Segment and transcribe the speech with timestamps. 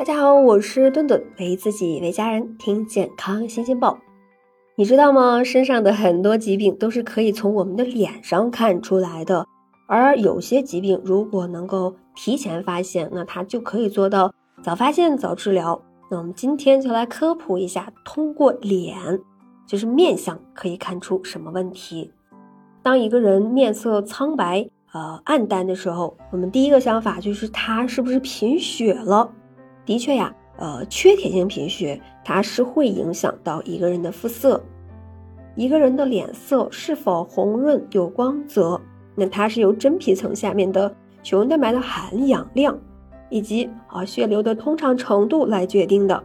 [0.00, 3.98] 大家好，我是顿顿，为自己为家人听健康新鲜报。
[4.74, 5.44] 你知道吗？
[5.44, 9.44] 身上的很多疾病都是可以从我们的脸上看出来的，
[9.86, 14.32] 而有些疾病如果能够提前发现，那它就可以做到
[14.62, 15.78] 早发现早治疗。
[16.10, 18.96] 那我们今天就来科普一下，通过脸，
[19.66, 22.10] 就是面相可以看出什么问题。
[22.82, 29.30] 当一个人面色苍白、呃暗淡的时候，我们第一个想法就是他是不是贫血了？
[29.90, 34.62] 的确呀，呃，缺铁性贫血它是会影响到一个人的肤色，
[35.56, 38.80] 一个人的脸色是否红润有光泽，
[39.16, 42.78] 那它是由真皮层下面的血红蛋白的含氧量
[43.30, 46.22] 以及啊血流的通畅程度来决定的。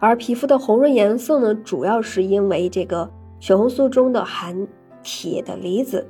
[0.00, 3.08] 而皮肤的红润颜色呢，主要是因为这个
[3.38, 4.66] 血红素中的含
[5.04, 6.04] 铁的离子。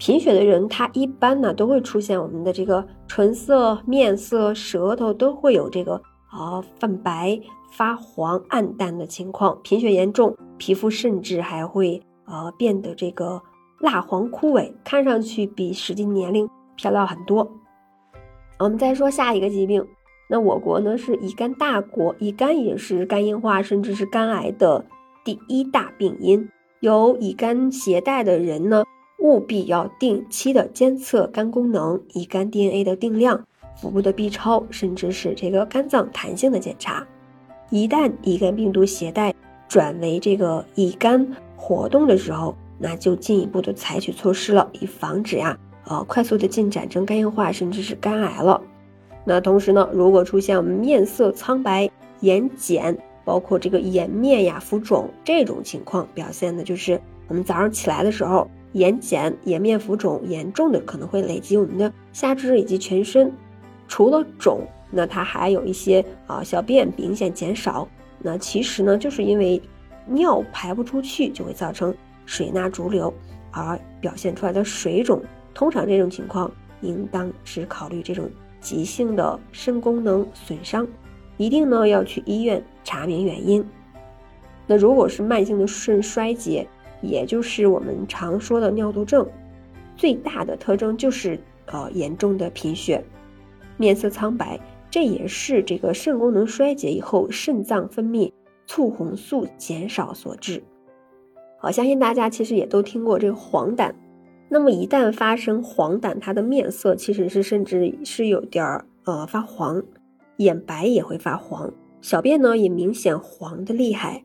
[0.00, 7.38] 贫血的人，他一般呢都会出现我们的这个唇色、面色、舌头都会有这个啊泛白、
[7.70, 9.60] 发黄、暗淡的情况。
[9.62, 13.42] 贫血严重，皮肤甚至还会呃变得这个
[13.78, 17.46] 蜡黄枯萎，看上去比实际年龄漂亮很多。
[18.58, 19.86] 我们再说下一个疾病，
[20.30, 24.82] 那我国呢是乙肝大国，乙肝也是肝硬化甚至是肝癌的
[25.26, 26.48] 第一大病因。
[26.80, 28.82] 有乙肝携带的人呢。
[29.20, 33.46] 务必要定期的监测肝功能、乙肝 DNA 的定量、
[33.76, 37.06] 腹部的 B 超，甚至是这个肝脏弹性的检查。
[37.68, 39.34] 一旦乙肝病毒携带
[39.68, 48.60] 转为这个乙肝活动的时候，那就进一步的采取措施了，以防止呀，呃，快速的进展成肝硬化，甚至是肝癌了。
[49.24, 51.90] 那同时呢，如果出现我们面色苍白、
[52.20, 58.50] 眼睑，包括这个颜面呀浮肿这种情况，表现的就是我们早上起来的时候。
[58.72, 63.32] 眼睑、颜面浮肿严重的，可能会累及我们的下肢以及全身。
[63.88, 64.60] 除了肿，
[64.90, 67.88] 那它还有一些啊小便明显减少。
[68.18, 69.60] 那其实呢，就是因为
[70.06, 71.94] 尿排不出去，就会造成
[72.26, 73.12] 水钠潴留
[73.50, 75.20] 而表现出来的水肿。
[75.52, 76.50] 通常这种情况，
[76.80, 78.30] 应当是考虑这种
[78.60, 80.86] 急性的肾功能损伤，
[81.36, 83.64] 一定呢要去医院查明原因。
[84.66, 86.68] 那如果是慢性的肾衰竭，
[87.02, 89.26] 也就是我们常说的尿毒症，
[89.96, 93.02] 最大的特征就是呃严重的贫血，
[93.76, 94.58] 面色苍白，
[94.90, 98.32] 这也是这个肾功能衰竭以后肾脏分泌
[98.66, 100.62] 促红素减少所致。
[101.58, 103.92] 好，相信大家其实也都听过这个黄疸，
[104.48, 109.82] 那么一旦发生黄疸，它的面色其实是甚至是有点儿呃发黄，
[110.38, 114.24] 眼白也会发黄，小便呢也明显黄的厉害。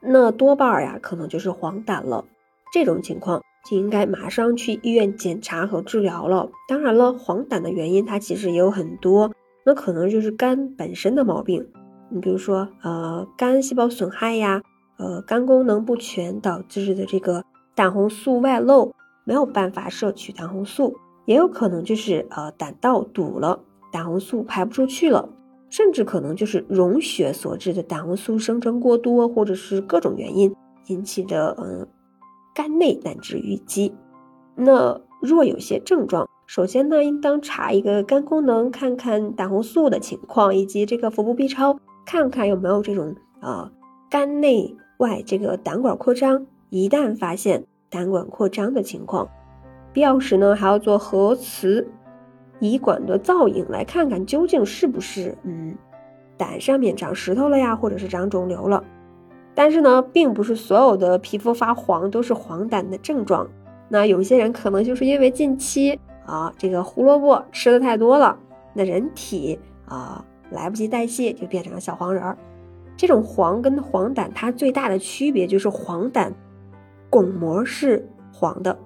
[0.00, 2.24] 那多半儿呀，可能就是黄疸了。
[2.72, 6.50] 这种情况就应该马上去医院检查和治疗了。
[6.68, 9.32] 当然了，黄疸的原因它其实也有很多，
[9.64, 11.66] 那可能就是肝本身的毛病。
[12.08, 14.62] 你比如说，呃，肝细胞损害呀，
[14.98, 18.92] 呃，肝功能不全导致的这个胆红素外漏，
[19.24, 25.28] 没有办法摄取胆红素，也有可能就是呃胆道堵了，胆红素排不出去了。
[25.68, 30.54] 甚至可能就是溶血所致的胆红素生成过多，或者是各种原因
[30.86, 31.86] 引起的，嗯，
[32.54, 33.94] 肝内胆汁淤积。
[34.54, 43.70] 那若有些症状，首先呢，应当查一个肝功能，看看胆红素的情况，以及这个腹部 B 超，看看有没有这种啊
[44.08, 46.46] 肝内外这个胆管扩张。
[46.70, 49.28] 一旦发现胆管扩张的情况，
[49.92, 51.88] 必要时呢，还要做核磁。
[52.60, 55.76] 胰管的造影来看看究竟是不是嗯
[56.36, 58.82] 胆上面长石头了呀，或者是长肿瘤了。
[59.54, 63.48] 但是呢，并不是所有的皮肤发黄都是黄疸的症状。
[63.88, 68.38] 那有些人可能就是因为近期啊这个胡萝卜吃的太多了，
[68.74, 72.36] 那人体啊来不及代谢就变成了小黄人儿。
[72.96, 76.30] 这种黄跟黄疸它最大的区别就是黄疸
[77.08, 78.78] 巩膜是黄的，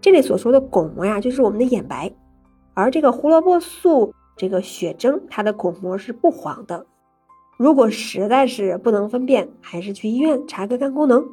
[0.00, 2.12] 这里所说的巩膜呀，就是我们的眼白。
[2.76, 6.84] 而这个胡萝卜素这个血症，它的巩膜是不黄的。
[7.56, 11.26] 如果实在是不能分辨，还是去医院查个肝功能。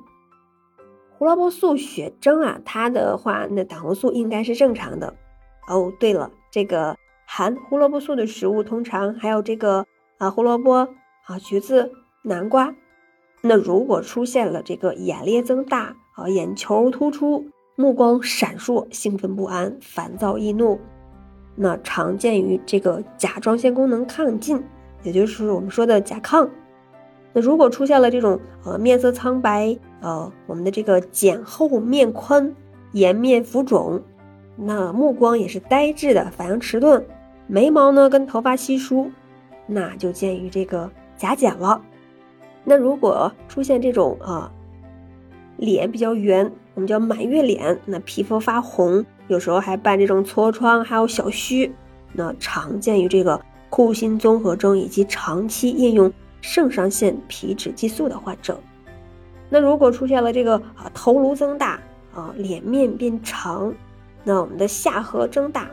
[1.18, 5.14] 胡萝卜素血症啊，它的话，那胆红素应该是正常的。
[5.68, 6.96] 哦，对了，这个
[7.28, 9.86] 含胡萝卜素的食物，通常还有这个
[10.20, 10.88] 啊胡萝卜
[11.26, 11.92] 啊橘子、
[12.24, 12.74] 南瓜。
[13.42, 20.80] 那如果出现了这个眼裂增大啊眼球突出、目光闪烁、兴奋不安、烦躁易怒。
[21.56, 24.64] 那常见于这个甲状腺功能亢进，
[25.04, 26.48] 也就是我们说的甲亢。
[27.32, 32.54] 那如果出现了这种呃面色苍白，呃我们的这个睑厚面宽，
[32.92, 34.02] 颜面浮肿，
[34.56, 37.04] 那目光也是呆滞的，反应迟钝，
[37.48, 39.10] 眉毛呢跟头发稀疏，
[39.66, 41.82] 那就见于这个甲减了。
[42.64, 44.52] 那如果出现这种啊，
[45.58, 51.74] 脸比较圆，我们叫满月脸，那皮肤发红，有时候还伴这种痤疮，还有小虚，
[52.12, 53.40] 那常见于这个
[53.70, 56.12] 库欣综合征以及长期应用
[56.42, 58.60] 肾上腺皮质激素的患者。
[59.50, 61.80] 那如果出现了这个啊头颅增大
[62.14, 63.74] 啊脸面变长，
[64.24, 65.70] 那我们的下颌增大，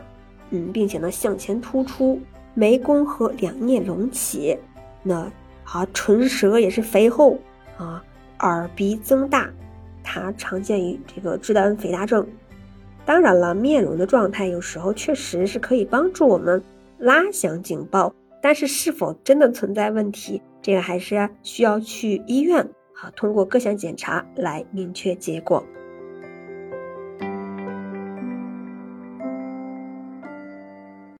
[0.51, 2.19] 嗯，并且呢向前突出，
[2.53, 4.57] 眉弓和两颞隆起，
[5.01, 5.31] 那
[5.63, 7.37] 啊唇舌也是肥厚
[7.77, 8.03] 啊，
[8.39, 9.49] 耳鼻增大，
[10.13, 12.27] 它常见于这个肢端肥大症。
[13.05, 16.61] 当然了，面容的状态有时候确实是可以帮助我们
[16.97, 22.61] 拉响警报，但是是否真的存在问题，这个还是需要去医院。
[23.01, 25.63] 啊，通过各项检查来明确结果。